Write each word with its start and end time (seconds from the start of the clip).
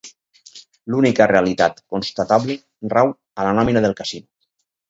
L'única 0.93 1.27
realitat 1.33 1.77
constatable 1.97 2.57
rau 2.97 3.15
a 3.43 3.49
la 3.49 3.55
nòmina 3.59 3.85
del 3.87 3.99
casino. 4.01 4.27